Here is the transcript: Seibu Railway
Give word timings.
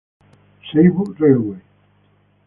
Seibu 0.71 1.03
Railway 1.19 1.61